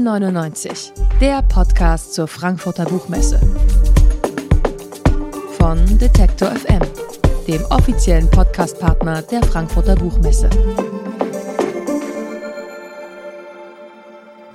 [0.00, 3.38] N99, der Podcast zur Frankfurter Buchmesse.
[5.58, 6.80] Von Detektor FM,
[7.46, 10.48] dem offiziellen Podcastpartner der Frankfurter Buchmesse.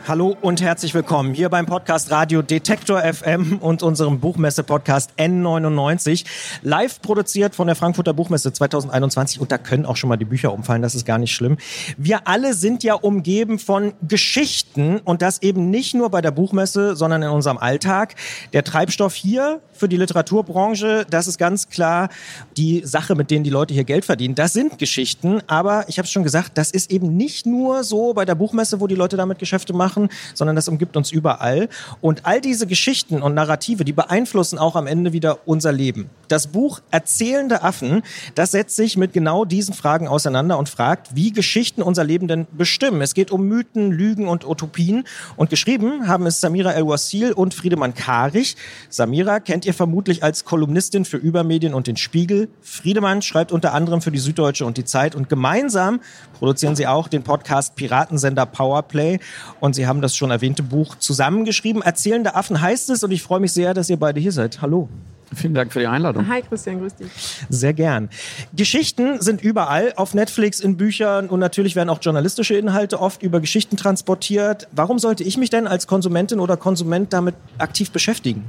[0.07, 6.25] Hallo und herzlich willkommen hier beim Podcast Radio Detektor FM und unserem Buchmesse-Podcast N99.
[6.61, 10.53] Live produziert von der Frankfurter Buchmesse 2021 und da können auch schon mal die Bücher
[10.53, 11.57] umfallen, das ist gar nicht schlimm.
[11.97, 16.95] Wir alle sind ja umgeben von Geschichten und das eben nicht nur bei der Buchmesse,
[16.95, 18.13] sondern in unserem Alltag.
[18.53, 22.09] Der Treibstoff hier für die Literaturbranche, das ist ganz klar
[22.57, 24.35] die Sache, mit denen die Leute hier Geld verdienen.
[24.35, 28.13] Das sind Geschichten, aber ich habe es schon gesagt, das ist eben nicht nur so
[28.13, 31.69] bei der Buchmesse, wo die Leute damit Geschäfte machen machen, sondern das umgibt uns überall.
[32.01, 36.09] Und all diese Geschichten und Narrative, die beeinflussen auch am Ende wieder unser Leben.
[36.27, 38.01] Das Buch Erzählende Affen,
[38.33, 42.47] das setzt sich mit genau diesen Fragen auseinander und fragt, wie Geschichten unser Leben denn
[42.51, 43.01] bestimmen.
[43.01, 45.03] Es geht um Mythen, Lügen und Utopien.
[45.35, 48.55] Und geschrieben haben es Samira El-Wasil und Friedemann Karich.
[48.89, 52.49] Samira kennt ihr vermutlich als Kolumnistin für Übermedien und den Spiegel.
[52.61, 55.15] Friedemann schreibt unter anderem für die Süddeutsche und die Zeit.
[55.15, 55.99] Und gemeinsam
[56.39, 59.19] produzieren sie auch den Podcast Piratensender Powerplay.
[59.59, 61.81] Und sie haben das schon erwähnte Buch zusammengeschrieben.
[61.81, 63.03] Erzählende Affen heißt es.
[63.03, 64.61] Und ich freue mich sehr, dass ihr beide hier seid.
[64.61, 64.89] Hallo.
[65.33, 66.27] Vielen Dank für die Einladung.
[66.27, 67.07] Hi Christian, grüß dich.
[67.49, 68.09] Sehr gern.
[68.55, 73.39] Geschichten sind überall, auf Netflix, in Büchern und natürlich werden auch journalistische Inhalte oft über
[73.39, 74.67] Geschichten transportiert.
[74.71, 78.45] Warum sollte ich mich denn als Konsumentin oder Konsument damit aktiv beschäftigen?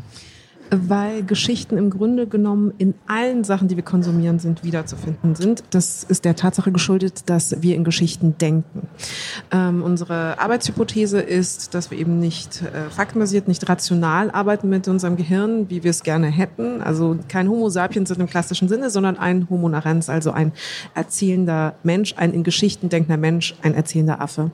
[0.70, 5.62] Weil Geschichten im Grunde genommen in allen Sachen, die wir konsumieren, sind wiederzufinden sind.
[5.70, 8.88] Das ist der Tatsache geschuldet, dass wir in Geschichten denken.
[9.52, 15.16] Ähm, unsere Arbeitshypothese ist, dass wir eben nicht äh, faktenbasiert, nicht rational arbeiten mit unserem
[15.16, 16.80] Gehirn, wie wir es gerne hätten.
[16.82, 20.52] Also kein Homo sapiens dem klassischen Sinne, sondern ein Homo narens, also ein
[20.94, 24.50] erzählender Mensch, ein in Geschichten denkender Mensch, ein erzählender Affe.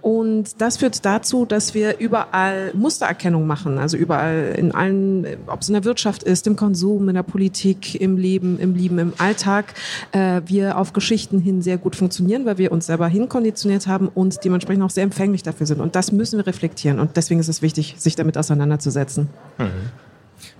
[0.00, 5.68] Und das führt dazu, dass wir überall Mustererkennung machen, also überall in allen ob es
[5.68, 9.74] in der Wirtschaft ist, im Konsum, in der Politik, im Leben, im Lieben, im Alltag,
[10.12, 14.44] äh, wir auf Geschichten hin sehr gut funktionieren, weil wir uns selber hinkonditioniert haben und
[14.44, 15.80] dementsprechend auch sehr empfänglich dafür sind.
[15.80, 16.98] Und das müssen wir reflektieren.
[16.98, 19.28] Und deswegen ist es wichtig, sich damit auseinanderzusetzen.
[19.58, 19.66] Mhm.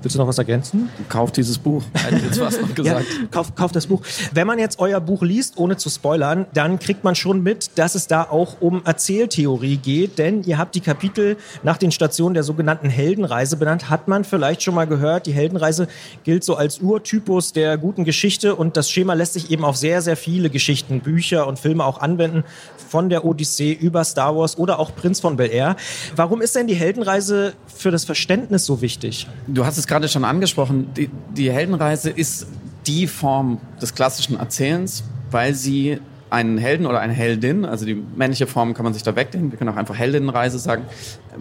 [0.00, 0.88] Willst du noch was ergänzen?
[1.08, 1.82] Kauft dieses Buch.
[2.24, 3.06] Jetzt was noch gesagt.
[3.10, 4.02] ja, kauft, kauft das Buch.
[4.32, 7.96] Wenn man jetzt euer Buch liest, ohne zu spoilern, dann kriegt man schon mit, dass
[7.96, 10.18] es da auch um Erzähltheorie geht.
[10.18, 13.90] Denn ihr habt die Kapitel nach den Stationen der sogenannten Heldenreise benannt.
[13.90, 15.88] Hat man vielleicht schon mal gehört, die Heldenreise
[16.22, 20.00] gilt so als Urtypus der guten Geschichte und das Schema lässt sich eben auf sehr,
[20.00, 22.44] sehr viele Geschichten, Bücher und Filme auch anwenden.
[22.88, 25.76] Von der Odyssee über Star Wars oder auch Prinz von Bel Air.
[26.16, 29.26] Warum ist denn die Heldenreise für das Verständnis so wichtig?
[29.46, 32.46] Du hast es gerade schon angesprochen, die, die Heldenreise ist
[32.86, 35.98] die Form des klassischen Erzählens, weil sie
[36.30, 39.58] einen Helden oder eine Heldin, also die männliche Form kann man sich da wegdenken, wir
[39.58, 40.84] können auch einfach Heldinnenreise sagen,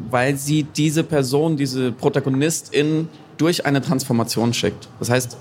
[0.09, 4.87] weil sie diese Person, diese Protagonistin durch eine Transformation schickt.
[4.99, 5.37] Das heißt,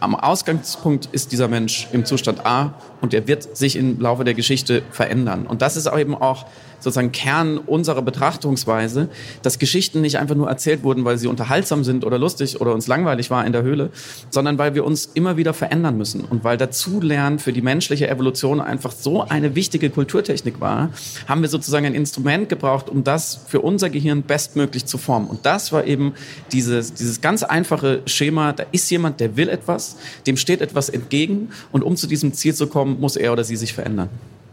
[0.00, 4.34] am Ausgangspunkt ist dieser Mensch im Zustand A und er wird sich im Laufe der
[4.34, 5.46] Geschichte verändern.
[5.46, 6.46] Und das ist auch eben auch
[6.80, 9.08] sozusagen Kern unserer Betrachtungsweise,
[9.42, 12.86] dass Geschichten nicht einfach nur erzählt wurden, weil sie unterhaltsam sind oder lustig oder uns
[12.86, 13.90] langweilig war in der Höhle,
[14.30, 18.60] sondern weil wir uns immer wieder verändern müssen und weil dazulernen für die menschliche Evolution
[18.60, 20.90] einfach so eine wichtige Kulturtechnik war,
[21.26, 25.28] haben wir sozusagen ein Instrument gebraucht, um das für unser Gehirn bestmöglich zu formen.
[25.28, 26.14] Und das war eben
[26.52, 29.96] dieses, dieses ganz einfache Schema, da ist jemand, der will etwas,
[30.26, 33.56] dem steht etwas entgegen und um zu diesem Ziel zu kommen, muss er oder sie
[33.56, 34.08] sich verändern.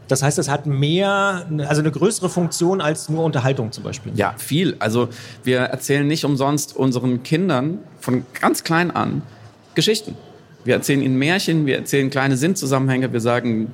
[0.07, 4.11] Das heißt, es hat mehr, also eine größere Funktion als nur Unterhaltung zum Beispiel.
[4.15, 4.75] Ja, viel.
[4.79, 5.09] Also
[5.43, 9.21] wir erzählen nicht umsonst unseren Kindern von ganz klein an
[9.73, 10.15] Geschichten.
[10.65, 13.71] Wir erzählen ihnen Märchen, wir erzählen kleine Sinnzusammenhänge, wir sagen,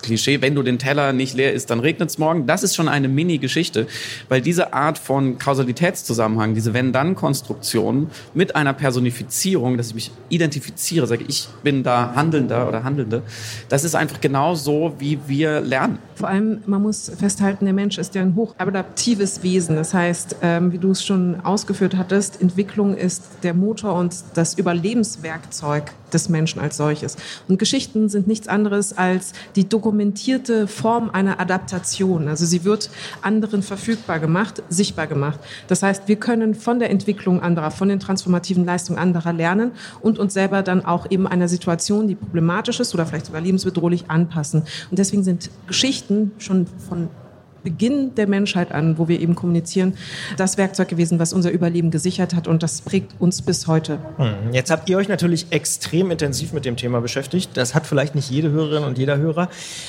[0.00, 2.46] Klischee, wenn du den Teller nicht leer isst, dann regnet es morgen.
[2.46, 3.86] Das ist schon eine Mini-Geschichte,
[4.30, 11.26] weil diese Art von Kausalitätszusammenhang, diese Wenn-Dann-Konstruktion mit einer Personifizierung, dass ich mich identifiziere, sage
[11.28, 13.22] ich bin da Handelnder oder Handelnde,
[13.68, 15.98] das ist einfach genau so, wie wir lernen.
[16.14, 19.76] Vor allem, man muss festhalten, der Mensch ist ja ein hochadaptives Wesen.
[19.76, 24.54] Das heißt, ähm, wie du es schon ausgeführt hattest, Entwicklung ist der Motor und das
[24.54, 27.16] Überlebenswerkzeug des Menschen als solches.
[27.48, 32.28] Und Geschichten sind nichts anderes als die dokumentierte Form einer Adaptation.
[32.28, 32.90] Also sie wird
[33.22, 35.40] anderen verfügbar gemacht, sichtbar gemacht.
[35.68, 40.18] Das heißt, wir können von der Entwicklung anderer, von den transformativen Leistungen anderer lernen und
[40.18, 44.62] uns selber dann auch eben einer Situation, die problematisch ist oder vielleicht sogar lebensbedrohlich anpassen.
[44.90, 47.08] Und deswegen sind Geschichten schon von
[47.64, 49.94] Beginn der Menschheit an, wo wir eben kommunizieren,
[50.36, 53.98] das Werkzeug gewesen, was unser Überleben gesichert hat und das prägt uns bis heute.
[54.18, 57.50] Hm, jetzt habt ihr euch natürlich extrem intensiv mit dem Thema beschäftigt.
[57.54, 59.48] Das hat vielleicht nicht jede Hörerin und jeder Hörer.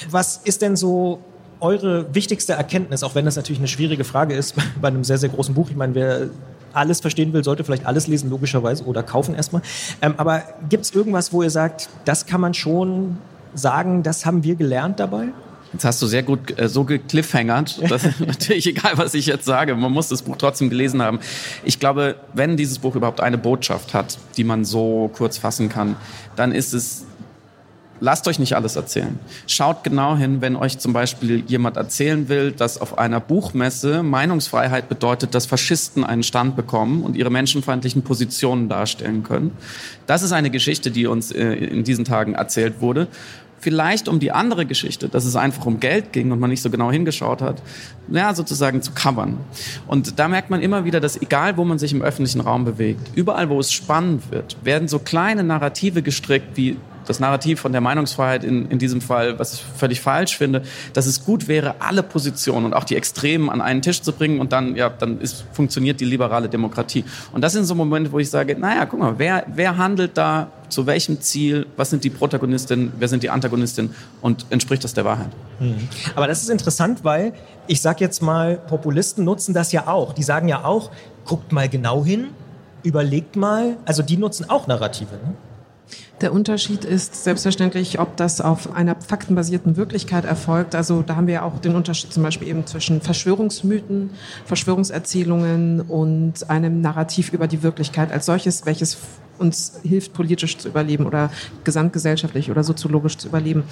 [0.10, 1.20] Was ist denn so
[1.60, 5.30] eure wichtigste Erkenntnis, auch wenn das natürlich eine schwierige Frage ist bei einem sehr, sehr
[5.30, 5.70] großen Buch.
[5.70, 6.30] Ich meine, wer
[6.74, 9.62] alles verstehen will, sollte vielleicht alles lesen, logischerweise, oder kaufen erstmal.
[10.02, 13.18] Ähm, aber gibt es irgendwas, wo ihr sagt, das kann man schon
[13.54, 15.30] sagen, das haben wir gelernt dabei?
[15.76, 19.76] Jetzt hast du sehr gut äh, so gekliffhangert, dass natürlich egal, was ich jetzt sage,
[19.76, 21.20] man muss das Buch trotzdem gelesen haben.
[21.66, 25.98] Ich glaube, wenn dieses Buch überhaupt eine Botschaft hat, die man so kurz fassen kann,
[26.38, 27.06] dann ist es
[28.00, 29.18] lasst euch nicht alles erzählen.
[29.48, 34.90] Schaut genau hin, wenn euch zum Beispiel jemand erzählen will, dass auf einer Buchmesse Meinungsfreiheit
[34.90, 39.52] bedeutet, dass Faschisten einen Stand bekommen und ihre menschenfeindlichen Positionen darstellen können.
[40.08, 43.08] Das ist eine Geschichte, die uns äh, in diesen Tagen erzählt wurde
[43.60, 46.70] vielleicht um die andere Geschichte, dass es einfach um Geld ging und man nicht so
[46.70, 47.62] genau hingeschaut hat,
[48.10, 49.38] ja, sozusagen zu covern.
[49.88, 53.12] Und da merkt man immer wieder, dass egal, wo man sich im öffentlichen Raum bewegt,
[53.16, 57.82] überall, wo es spannend wird, werden so kleine Narrative gestrickt, wie das Narrativ von der
[57.82, 60.64] Meinungsfreiheit in, in diesem Fall, was ich völlig falsch finde,
[60.94, 64.40] dass es gut wäre, alle Positionen und auch die Extremen an einen Tisch zu bringen
[64.40, 67.04] und dann, ja, dann ist, funktioniert die liberale Demokratie.
[67.32, 70.50] Und das sind so Momente, wo ich sage, naja, guck mal, wer, wer handelt da
[70.76, 75.06] zu welchem Ziel, was sind die Protagonistinnen, wer sind die Antagonistinnen und entspricht das der
[75.06, 75.30] Wahrheit?
[75.62, 75.88] Mhm.
[76.16, 77.32] Aber das ist interessant, weil
[77.66, 80.12] ich sage jetzt mal, Populisten nutzen das ja auch.
[80.12, 80.92] Die sagen ja auch,
[81.24, 82.28] guckt mal genau hin,
[82.84, 85.14] überlegt mal, also die nutzen auch Narrative.
[85.14, 85.34] Ne?
[86.20, 90.76] Der Unterschied ist selbstverständlich, ob das auf einer faktenbasierten Wirklichkeit erfolgt.
[90.76, 94.10] Also da haben wir ja auch den Unterschied zum Beispiel eben zwischen Verschwörungsmythen,
[94.46, 98.98] Verschwörungserzählungen und einem Narrativ über die Wirklichkeit als solches, welches
[99.38, 101.32] uns hilft, politisch zu überleben oder
[101.64, 103.64] gesamtgesellschaftlich oder soziologisch zu überleben.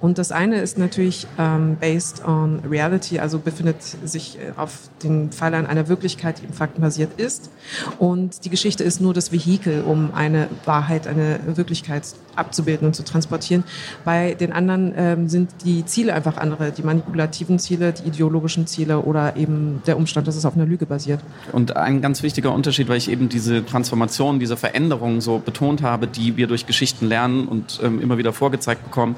[0.00, 5.30] Und das eine ist natürlich ähm, based on reality, also befindet sich äh, auf den
[5.30, 7.50] Pfeilern einer Wirklichkeit, die im faktenbasiert ist.
[7.98, 12.04] Und die Geschichte ist nur das Vehikel, um eine Wahrheit, eine Wirklichkeit
[12.36, 13.64] abzubilden und zu transportieren.
[14.04, 19.00] Bei den anderen ähm, sind die Ziele einfach andere, die manipulativen Ziele, die ideologischen Ziele
[19.00, 21.20] oder eben der Umstand, dass es auf einer Lüge basiert.
[21.52, 26.06] Und ein ganz wichtiger Unterschied, weil ich eben diese Transformation, diese Veränderung so betont habe,
[26.06, 29.16] die wir durch Geschichten lernen und ähm, immer wieder vorgezeigt bekommen,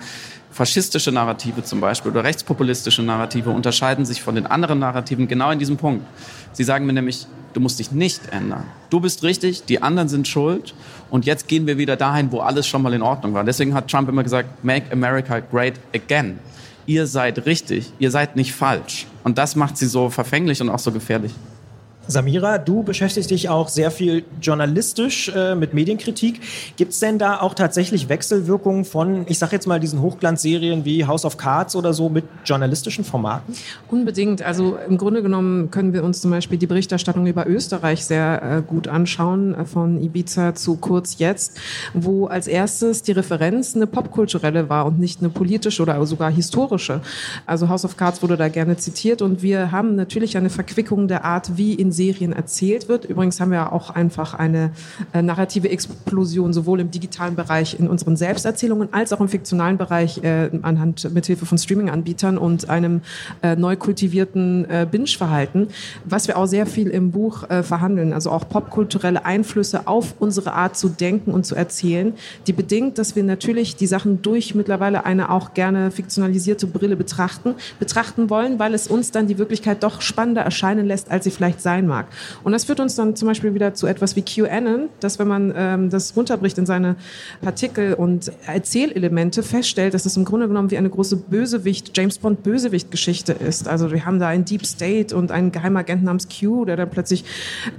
[0.54, 5.58] faschistische Narrative zum Beispiel oder rechtspopulistische Narrative unterscheiden sich von den anderen Narrativen genau in
[5.58, 6.04] diesem Punkt.
[6.52, 8.64] Sie sagen mir nämlich, du musst dich nicht ändern.
[8.90, 10.74] Du bist richtig, die anderen sind schuld
[11.10, 13.44] und jetzt gehen wir wieder dahin, wo alles schon mal in Ordnung war.
[13.44, 16.38] Deswegen hat Trump immer gesagt, make America great again.
[16.86, 19.06] Ihr seid richtig, ihr seid nicht falsch.
[19.22, 21.32] Und das macht sie so verfänglich und auch so gefährlich.
[22.06, 26.40] Samira, du beschäftigst dich auch sehr viel journalistisch äh, mit Medienkritik.
[26.76, 31.06] Gibt es denn da auch tatsächlich Wechselwirkungen von, ich sage jetzt mal, diesen Hochglanzserien wie
[31.06, 33.54] House of Cards oder so mit journalistischen Formaten?
[33.88, 34.42] Unbedingt.
[34.42, 38.62] Also im Grunde genommen können wir uns zum Beispiel die Berichterstattung über Österreich sehr äh,
[38.62, 41.58] gut anschauen, äh, von Ibiza zu Kurz Jetzt,
[41.94, 47.00] wo als erstes die Referenz eine popkulturelle war und nicht eine politische oder sogar historische.
[47.46, 51.24] Also House of Cards wurde da gerne zitiert und wir haben natürlich eine Verquickung der
[51.24, 53.04] Art, wie in Serien erzählt wird.
[53.06, 54.72] Übrigens haben wir auch einfach eine
[55.12, 60.22] äh, narrative Explosion sowohl im digitalen Bereich in unseren Selbsterzählungen als auch im fiktionalen Bereich
[60.22, 63.00] äh, anhand mithilfe von Streaming-Anbietern und einem
[63.42, 65.68] äh, neu kultivierten äh, Binge-Verhalten,
[66.04, 68.12] was wir auch sehr viel im Buch äh, verhandeln.
[68.12, 72.14] Also auch popkulturelle Einflüsse auf unsere Art zu denken und zu erzählen,
[72.46, 77.54] die bedingt, dass wir natürlich die Sachen durch mittlerweile eine auch gerne fiktionalisierte Brille betrachten,
[77.78, 81.60] betrachten wollen, weil es uns dann die Wirklichkeit doch spannender erscheinen lässt, als sie vielleicht
[81.60, 82.06] sein sein mag.
[82.42, 85.52] Und das führt uns dann zum Beispiel wieder zu etwas wie QAnon, dass wenn man
[85.56, 86.96] ähm, das runterbricht in seine
[87.40, 92.42] Partikel und Erzählelemente, feststellt, dass es im Grunde genommen wie eine große Bösewicht, James Bond
[92.42, 93.68] Bösewicht-Geschichte ist.
[93.68, 97.24] Also wir haben da einen Deep State und einen Geheimagenten namens Q, der dann plötzlich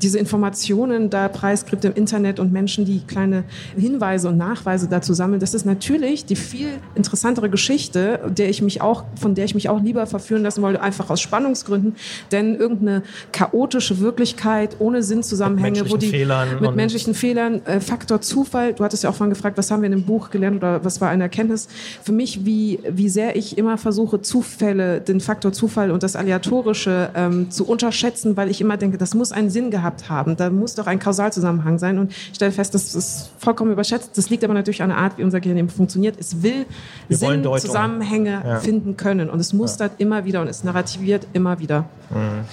[0.01, 3.43] diese Informationen da preisgibt im Internet und Menschen, die kleine
[3.77, 5.39] Hinweise und Nachweise dazu sammeln.
[5.39, 9.69] Das ist natürlich die viel interessantere Geschichte, der ich mich auch, von der ich mich
[9.69, 11.95] auch lieber verführen lassen wollte, einfach aus Spannungsgründen,
[12.31, 18.73] denn irgendeine chaotische Wirklichkeit ohne Sinnzusammenhänge, wo die Fehlern mit menschlichen Fehlern, äh, Faktor Zufall.
[18.73, 21.01] Du hattest ja auch vorhin gefragt, was haben wir in dem Buch gelernt oder was
[21.01, 21.67] war eine Erkenntnis?
[22.03, 27.09] Für mich, wie, wie sehr ich immer versuche, Zufälle, den Faktor Zufall und das Aleatorische
[27.15, 30.35] ähm, zu unterschätzen, weil ich immer denke, das muss einen Sinn gehabt haben.
[30.37, 31.99] Da muss doch ein Kausalzusammenhang sein.
[31.99, 34.11] Und ich stelle fest, das ist vollkommen überschätzt.
[34.15, 36.15] Das liegt aber natürlich an der Art, wie unser Gehirn eben funktioniert.
[36.19, 36.65] Es will
[37.07, 38.59] wir Sinn, Zusammenhänge ja.
[38.59, 39.29] finden können.
[39.29, 40.05] Und es mustert ja.
[40.05, 41.85] immer wieder und es narrativiert immer wieder.
[42.09, 42.45] Mhm.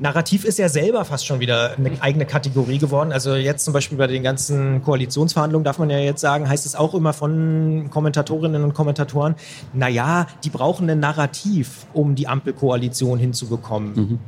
[0.00, 3.12] Narrativ ist ja selber fast schon wieder eine eigene Kategorie geworden.
[3.12, 6.76] Also jetzt zum Beispiel bei den ganzen Koalitionsverhandlungen darf man ja jetzt sagen, heißt es
[6.76, 9.34] auch immer von Kommentatorinnen und Kommentatoren,
[9.72, 13.94] naja, die brauchen ein Narrativ, um die Ampelkoalition hinzubekommen.
[13.94, 14.18] Mhm.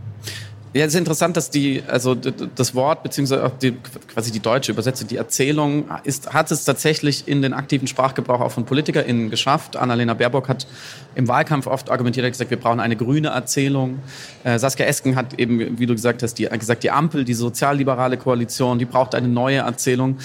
[0.73, 3.73] Ja, es ist interessant, dass die, also das Wort beziehungsweise auch die,
[4.07, 8.53] quasi die deutsche Übersetzung, die Erzählung ist, hat es tatsächlich in den aktiven Sprachgebrauch auch
[8.53, 9.77] von PolitikerInnen geschafft.
[9.77, 10.69] Annalena Baerbock hat
[11.17, 13.99] im Wahlkampf oft argumentiert, hat gesagt, wir brauchen eine grüne Erzählung.
[14.45, 18.17] Äh, Saskia Esken hat eben, wie du gesagt hast, die, gesagt, die Ampel, die sozialliberale
[18.17, 20.19] Koalition, die braucht eine neue Erzählung.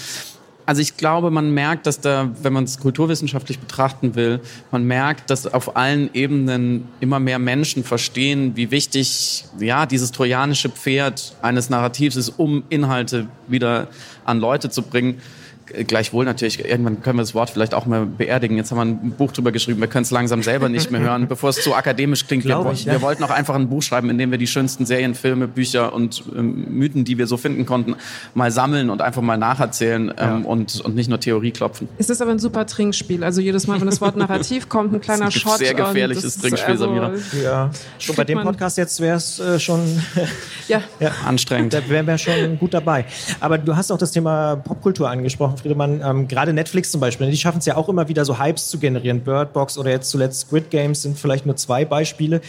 [0.65, 4.39] Also ich glaube, man merkt, dass da, wenn man es kulturwissenschaftlich betrachten will,
[4.71, 10.69] man merkt, dass auf allen Ebenen immer mehr Menschen verstehen, wie wichtig ja dieses trojanische
[10.69, 13.87] Pferd eines Narrativs ist, um Inhalte wieder
[14.25, 15.21] an Leute zu bringen.
[15.65, 18.57] Gleichwohl natürlich, irgendwann können wir das Wort vielleicht auch mal beerdigen.
[18.57, 21.27] Jetzt haben wir ein Buch drüber geschrieben, wir können es langsam selber nicht mehr hören,
[21.27, 22.45] bevor es zu akademisch klingt.
[22.45, 22.93] Wir, ich, ja.
[22.93, 25.93] wir, wollten auch einfach ein Buch schreiben, in dem wir die schönsten Serien, Filme, Bücher
[25.93, 27.95] und ähm, Mythen, die wir so finden konnten,
[28.33, 30.37] mal sammeln und einfach mal nacherzählen ähm, ja.
[30.37, 31.89] und, und nicht nur Theorie klopfen.
[31.97, 33.23] Es ist aber ein super Trinkspiel.
[33.23, 35.57] Also jedes Mal, wenn das Wort Narrativ kommt, ein kleiner das ist ein Shot.
[35.59, 37.11] Sehr gefährliches Trinkspiel, also, Samira.
[37.43, 39.81] Ja, schon bei dem Podcast jetzt wäre es äh, schon
[40.67, 40.81] ja.
[40.99, 41.11] ja.
[41.25, 41.73] anstrengend.
[41.73, 43.05] Da wären wir schon gut dabei.
[43.39, 46.01] Aber du hast auch das Thema Popkultur angesprochen, Friedemann.
[46.03, 48.79] Ähm, gerade Netflix zum Beispiel, die schaffen es ja auch immer wieder so Hypes zu
[48.79, 49.21] generieren.
[49.21, 52.41] Birdbox oder jetzt zuletzt Squid Games sind vielleicht nur zwei Beispiele.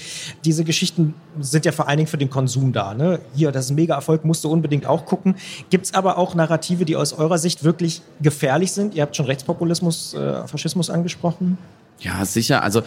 [0.44, 2.94] Diese Geschichten sind ja vor allen Dingen für den Konsum da.
[2.94, 3.20] Ne?
[3.34, 5.36] Hier, das ist ein Mega-Erfolg, musst du unbedingt auch gucken.
[5.70, 8.94] Gibt es aber auch Narrative, die aus eurer Sicht wirklich gefährlich sind?
[8.94, 11.58] Ihr habt schon Rechtspopulismus, äh, Faschismus angesprochen.
[12.00, 12.62] Ja, sicher.
[12.62, 12.82] Also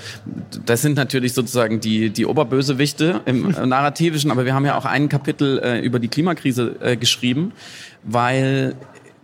[0.65, 5.09] das sind natürlich sozusagen die, die Oberbösewichte im Narrativischen, aber wir haben ja auch ein
[5.09, 7.51] Kapitel äh, über die Klimakrise äh, geschrieben,
[8.03, 8.75] weil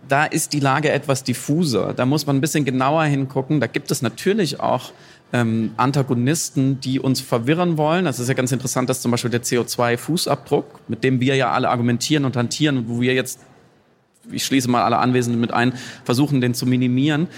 [0.08, 1.92] da ist die Lage etwas diffuser.
[1.94, 3.60] Da muss man ein bisschen genauer hingucken.
[3.60, 4.92] Da gibt es natürlich auch
[5.32, 8.04] ähm, Antagonisten, die uns verwirren wollen.
[8.04, 11.68] Das ist ja ganz interessant, dass zum Beispiel der CO2-Fußabdruck, mit dem wir ja alle
[11.68, 13.40] argumentieren und hantieren, wo wir jetzt,
[14.30, 15.72] ich schließe mal alle Anwesenden mit ein,
[16.04, 17.28] versuchen, den zu minimieren.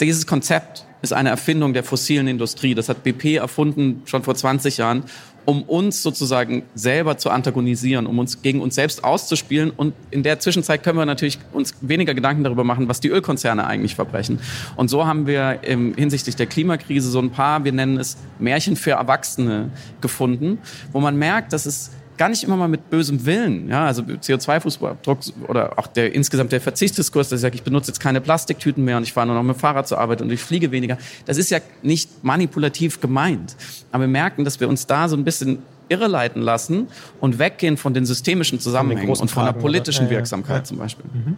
[0.00, 2.74] Dieses Konzept ist eine Erfindung der fossilen Industrie.
[2.74, 5.04] Das hat BP erfunden schon vor 20 Jahren
[5.44, 9.70] um uns sozusagen selber zu antagonisieren, um uns gegen uns selbst auszuspielen.
[9.70, 13.66] Und in der Zwischenzeit können wir natürlich uns weniger Gedanken darüber machen, was die Ölkonzerne
[13.66, 14.38] eigentlich verbrechen.
[14.76, 18.76] Und so haben wir im, hinsichtlich der Klimakrise so ein paar, wir nennen es Märchen
[18.76, 19.70] für Erwachsene
[20.00, 20.58] gefunden,
[20.92, 23.68] wo man merkt, dass es gar nicht immer mal mit bösem Willen.
[23.68, 28.00] Ja, also CO2-Fußabdruck oder auch der insgesamt der Verzichtsdiskurs, dass ich sage, ich benutze jetzt
[28.00, 30.40] keine Plastiktüten mehr und ich fahre nur noch mit dem Fahrrad zur Arbeit und ich
[30.40, 30.98] fliege weniger.
[31.26, 33.56] Das ist ja nicht manipulativ gemeint.
[33.92, 36.88] Aber wir merken, dass wir uns da so ein bisschen irreleiten lassen
[37.20, 40.64] und weggehen von den systemischen Zusammenhängen und von der politischen Wirksamkeit ja.
[40.64, 41.04] zum Beispiel.
[41.12, 41.36] Mhm.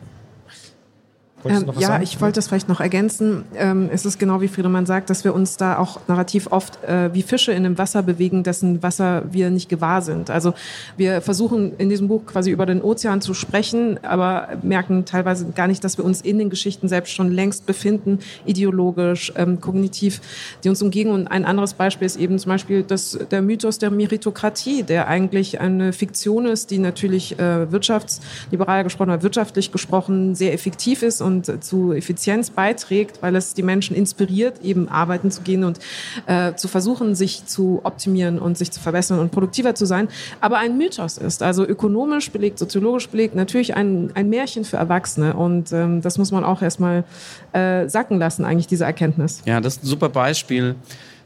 [1.49, 2.03] Ähm, ja, sagen?
[2.03, 3.45] ich wollte das vielleicht noch ergänzen.
[3.55, 7.13] Ähm, es ist genau wie Friedemann sagt, dass wir uns da auch narrativ oft äh,
[7.13, 10.31] wie Fische in einem Wasser bewegen, dessen Wasser wir nicht gewahr sind.
[10.31, 10.55] Also
[10.97, 15.67] wir versuchen in diesem Buch quasi über den Ozean zu sprechen, aber merken teilweise gar
[15.67, 20.21] nicht, dass wir uns in den Geschichten selbst schon längst befinden, ideologisch, ähm, kognitiv,
[20.65, 21.11] die uns umgehen.
[21.11, 25.61] Und ein anderes Beispiel ist eben zum Beispiel das, der Mythos der Meritokratie, der eigentlich
[25.61, 31.36] eine Fiktion ist, die natürlich äh, wirtschaftsliberal gesprochen oder wirtschaftlich gesprochen sehr effektiv ist und
[31.37, 35.79] und zu Effizienz beiträgt, weil es die Menschen inspiriert, eben arbeiten zu gehen und
[36.27, 40.09] äh, zu versuchen, sich zu optimieren und sich zu verbessern und produktiver zu sein,
[40.41, 41.43] aber ein Mythos ist.
[41.43, 45.35] Also ökonomisch belegt, soziologisch belegt, natürlich ein, ein Märchen für Erwachsene.
[45.35, 47.05] Und ähm, das muss man auch erstmal
[47.53, 49.43] äh, sacken lassen, eigentlich, diese Erkenntnis.
[49.45, 50.75] Ja, das ist ein super Beispiel,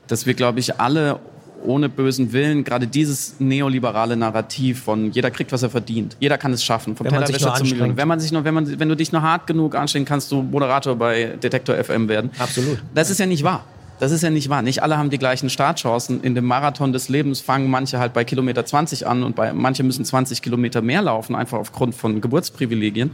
[0.07, 1.21] dass wir, glaube ich, alle
[1.65, 6.17] ohne bösen Willen gerade dieses neoliberale Narrativ von jeder kriegt, was er verdient.
[6.21, 7.97] Jeder kann es schaffen, vom Tellerwäscher zum Millionen.
[7.97, 10.43] Wenn man sich nur, wenn man, wenn du dich nur hart genug anstrengen kannst du
[10.43, 12.31] Moderator bei Detektor FM werden.
[12.39, 12.83] Absolut.
[12.95, 13.65] Das ist ja nicht wahr.
[14.01, 14.63] Das ist ja nicht wahr.
[14.63, 16.23] Nicht alle haben die gleichen Startchancen.
[16.23, 19.83] In dem Marathon des Lebens fangen manche halt bei Kilometer 20 an und bei manche
[19.83, 23.11] müssen 20 Kilometer mehr laufen, einfach aufgrund von Geburtsprivilegien.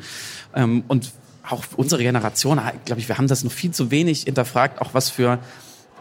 [0.55, 1.11] Ähm, und
[1.49, 5.11] auch unsere Generation, glaube ich, wir haben das noch viel zu wenig hinterfragt, auch was
[5.11, 5.39] für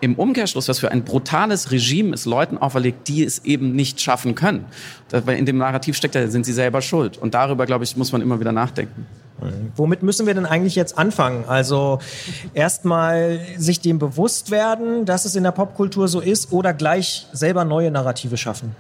[0.02, 4.36] im Umkehrschluss, was für ein brutales Regime es Leuten auferlegt, die es eben nicht schaffen
[4.36, 4.66] können.
[5.10, 7.18] Weil in dem Narrativ steckt, da sind sie selber schuld.
[7.18, 9.06] Und darüber, glaube ich, muss man immer wieder nachdenken.
[9.76, 11.44] Womit müssen wir denn eigentlich jetzt anfangen?
[11.48, 12.00] Also
[12.54, 17.66] erstmal sich dem bewusst werden, dass es in der Popkultur so ist oder gleich selber
[17.66, 18.76] neue Narrative schaffen?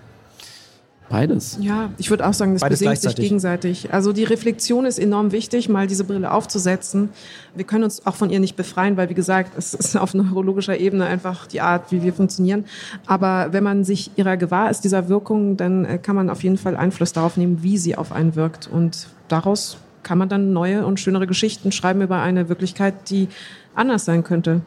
[1.10, 1.58] Beides.
[1.62, 3.94] Ja, ich würde auch sagen, das Beides bedingt sich gegenseitig.
[3.94, 7.10] Also die Reflexion ist enorm wichtig, mal diese Brille aufzusetzen.
[7.54, 10.78] Wir können uns auch von ihr nicht befreien, weil wie gesagt, es ist auf neurologischer
[10.78, 12.66] Ebene einfach die Art, wie wir funktionieren.
[13.06, 16.58] Aber wenn man sich ihrer gewahr ist, dieser Wirkung, dann äh, kann man auf jeden
[16.58, 18.68] Fall Einfluss darauf nehmen, wie sie auf einen wirkt.
[18.68, 23.28] Und daraus kann man dann neue und schönere Geschichten schreiben über eine Wirklichkeit, die
[23.76, 24.62] anders sein könnte.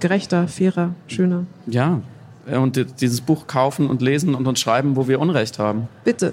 [0.00, 1.44] Gerechter, fairer, schöner.
[1.66, 2.00] Ja,
[2.46, 5.88] und dieses Buch kaufen und lesen und uns schreiben, wo wir Unrecht haben.
[6.04, 6.32] Bitte.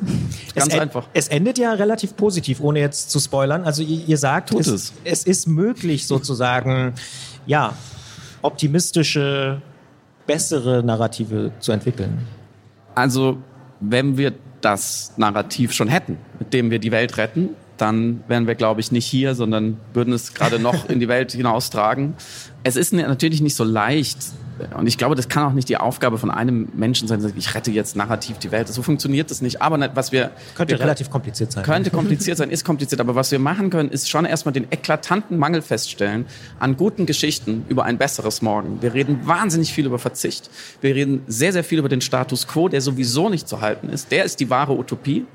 [0.56, 1.08] Ganz es einfach.
[1.14, 3.64] Es endet ja relativ positiv, ohne jetzt zu spoilern.
[3.64, 4.94] Also ihr, ihr sagt, es, es.
[5.04, 6.94] es ist möglich sozusagen,
[7.46, 7.74] ja,
[8.42, 9.62] optimistische,
[10.26, 12.28] bessere Narrative zu entwickeln.
[12.96, 13.38] Also
[13.80, 18.56] wenn wir das Narrativ schon hätten, mit dem wir die Welt retten, dann wären wir,
[18.56, 22.16] glaube ich, nicht hier, sondern würden es gerade noch in die Welt hinaustragen.
[22.64, 24.18] Es ist natürlich nicht so leicht,
[24.78, 27.72] und ich glaube, das kann auch nicht die Aufgabe von einem Menschen sein, ich rette
[27.72, 28.68] jetzt narrativ die Welt.
[28.68, 29.62] So funktioniert das nicht.
[29.62, 31.64] Aber was wir könnte wir, relativ kompliziert sein.
[31.64, 33.02] Könnte kompliziert sein, ist kompliziert.
[33.02, 36.26] Aber was wir machen können, ist schon erstmal den eklatanten Mangel feststellen
[36.60, 38.82] an guten Geschichten über ein besseres Morgen.
[38.82, 40.50] Wir reden wahnsinnig viel über Verzicht.
[40.82, 44.12] Wir reden sehr, sehr viel über den Status quo, der sowieso nicht zu halten ist.
[44.12, 45.26] Der ist die wahre Utopie.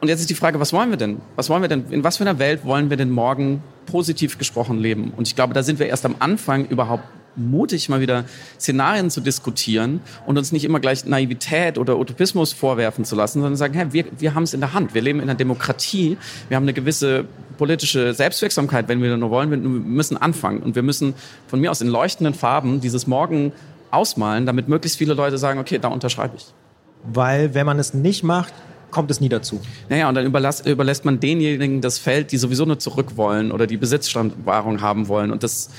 [0.00, 1.20] Und jetzt ist die Frage, was wollen wir denn?
[1.36, 1.86] Was wollen wir denn?
[1.90, 5.12] In was für einer Welt wollen wir denn morgen positiv gesprochen leben?
[5.16, 7.04] Und ich glaube, da sind wir erst am Anfang überhaupt
[7.36, 8.24] mutig, mal wieder
[8.58, 13.56] Szenarien zu diskutieren und uns nicht immer gleich Naivität oder Utopismus vorwerfen zu lassen, sondern
[13.56, 14.94] sagen, hey, wir, wir haben es in der Hand.
[14.94, 16.16] Wir leben in einer Demokratie.
[16.48, 17.26] Wir haben eine gewisse
[17.58, 19.50] politische Selbstwirksamkeit, wenn wir nur wollen.
[19.50, 20.62] Wir müssen anfangen.
[20.62, 21.14] Und wir müssen
[21.46, 23.52] von mir aus in leuchtenden Farben dieses Morgen
[23.90, 26.46] ausmalen, damit möglichst viele Leute sagen, okay, da unterschreibe ich.
[27.04, 28.52] Weil wenn man es nicht macht,
[28.90, 29.60] kommt es nie dazu.
[29.88, 33.66] Naja, und dann überlässt, überlässt man denjenigen das Feld, die sowieso nur zurück wollen oder
[33.66, 35.32] die Besitzstandwahrung haben wollen.
[35.32, 35.70] Und das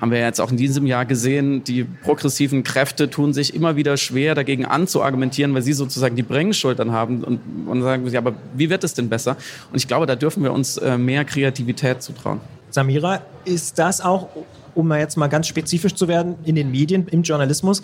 [0.00, 3.96] haben wir jetzt auch in diesem Jahr gesehen, die progressiven Kräfte tun sich immer wieder
[3.96, 8.70] schwer, dagegen anzuargumentieren, weil sie sozusagen die Bringschultern haben und, und sagen, ja, aber wie
[8.70, 9.36] wird es denn besser?
[9.70, 12.40] Und ich glaube, da dürfen wir uns äh, mehr Kreativität zutrauen.
[12.70, 14.28] Samira, ist das auch,
[14.74, 17.82] um jetzt mal ganz spezifisch zu werden, in den Medien, im Journalismus,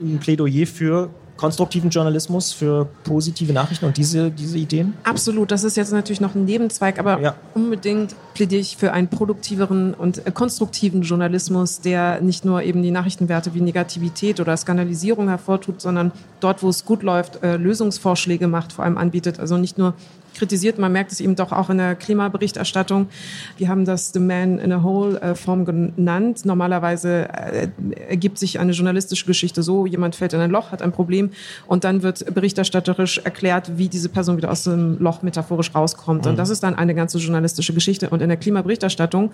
[0.00, 4.92] ein Plädoyer für konstruktiven Journalismus, für positive Nachrichten und diese, diese Ideen?
[5.04, 5.50] Absolut.
[5.50, 7.34] Das ist jetzt natürlich noch ein Nebenzweig, aber ja.
[7.54, 12.90] unbedingt plädiere ich für einen produktiveren und äh, konstruktiven Journalismus, der nicht nur eben die
[12.90, 18.72] Nachrichtenwerte wie Negativität oder Skandalisierung hervortut, sondern dort, wo es gut läuft, äh, Lösungsvorschläge macht,
[18.72, 19.40] vor allem anbietet.
[19.40, 19.94] Also nicht nur
[20.34, 20.78] kritisiert.
[20.78, 23.08] Man merkt es eben doch auch in der Klimaberichterstattung.
[23.56, 26.44] Wir haben das The Man in a Hole äh, Form genannt.
[26.44, 27.68] Normalerweise äh,
[28.08, 31.30] ergibt sich eine journalistische Geschichte so, jemand fällt in ein Loch, hat ein Problem
[31.66, 36.26] und dann wird berichterstatterisch erklärt, wie diese Person wieder aus dem Loch metaphorisch rauskommt.
[36.26, 36.36] Und mhm.
[36.36, 38.10] das ist dann eine ganze journalistische Geschichte.
[38.10, 39.30] Und in der Klimaberichterstattung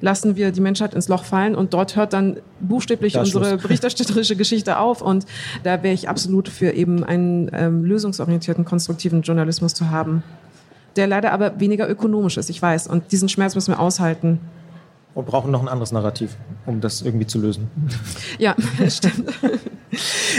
[0.00, 4.78] lassen wir die Menschheit ins Loch fallen und dort hört dann buchstäblich unsere berichterstatterische Geschichte
[4.78, 5.02] auf.
[5.02, 5.26] Und
[5.62, 10.22] da wäre ich absolut für eben einen ähm, lösungsorientierten, konstruktiven Journalismus zu haben
[10.96, 12.86] der leider aber weniger ökonomisch ist, ich weiß.
[12.86, 14.40] Und diesen Schmerz müssen wir aushalten.
[15.14, 17.70] Und brauchen noch ein anderes Narrativ, um das irgendwie zu lösen.
[18.38, 18.56] Ja,
[18.88, 19.30] stimmt.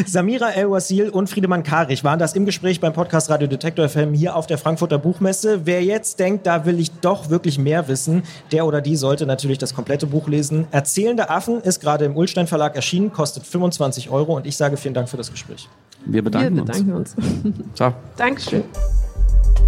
[0.06, 4.36] Samira El-Wasil und Friedemann Karich waren das im Gespräch beim Podcast Radio Detektor FM hier
[4.36, 5.62] auf der Frankfurter Buchmesse.
[5.66, 9.60] Wer jetzt denkt, da will ich doch wirklich mehr wissen, der oder die sollte natürlich
[9.60, 10.68] das komplette Buch lesen.
[10.72, 14.94] Erzählende Affen ist gerade im Ulstein Verlag erschienen, kostet 25 Euro und ich sage vielen
[14.94, 15.70] Dank für das Gespräch.
[16.06, 17.16] Wir bedanken, Wir bedanken uns.
[17.16, 17.54] uns.
[17.76, 17.94] Ciao.
[18.18, 18.64] Dankeschön.